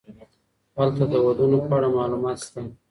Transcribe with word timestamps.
هلته 0.77 1.03
د 1.11 1.13
ودونو 1.25 1.57
په 1.67 1.73
اړه 1.77 1.87
معلومات 1.97 2.37
سته. 2.45 2.61